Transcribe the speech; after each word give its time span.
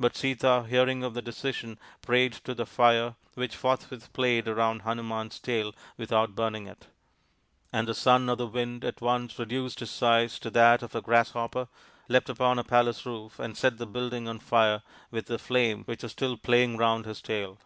But 0.00 0.16
Sita, 0.16 0.66
hearing 0.68 1.04
of 1.04 1.14
the 1.14 1.22
decision, 1.22 1.78
prayed 2.02 2.32
to 2.42 2.54
the 2.56 2.66
Fire, 2.66 3.14
which 3.34 3.54
forthwith 3.54 4.12
played 4.12 4.48
round 4.48 4.82
Hanuman's 4.82 5.38
tail 5.38 5.72
with 5.96 6.12
out 6.12 6.34
burning 6.34 6.66
it; 6.66 6.88
and 7.72 7.86
the 7.86 7.94
Son 7.94 8.28
of 8.28 8.38
the 8.38 8.48
Wind 8.48 8.84
at 8.84 9.00
once 9.00 9.38
reduced 9.38 9.78
his 9.78 9.92
size 9.92 10.40
to 10.40 10.50
that 10.50 10.82
of 10.82 10.96
a 10.96 11.00
grasshopper, 11.00 11.68
leapt 12.08 12.28
upon 12.28 12.58
a 12.58 12.64
palace 12.64 13.06
roof 13.06 13.38
and 13.38 13.56
set 13.56 13.78
the 13.78 13.86
building 13.86 14.26
on 14.26 14.40
fire 14.40 14.82
with 15.12 15.26
the 15.26 15.38
flame, 15.38 15.84
which 15.84 16.02
was 16.02 16.10
still 16.10 16.36
playing 16.36 16.76
round 16.76 17.04
his 17.04 17.22
tail. 17.22 17.56